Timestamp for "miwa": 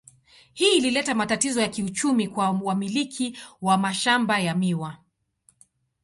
4.55-4.97